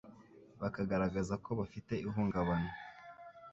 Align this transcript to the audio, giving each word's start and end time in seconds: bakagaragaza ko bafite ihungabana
bakagaragaza 0.61 1.33
ko 1.43 1.49
bafite 1.59 1.93
ihungabana 2.07 2.71